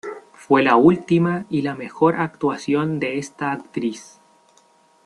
Fue 0.33 0.63
la 0.63 0.77
última 0.77 1.45
y 1.51 1.61
la 1.61 1.75
mejor 1.75 2.15
actuación 2.15 2.99
de 2.99 3.19
esta 3.19 3.51
actriz. 3.51 4.19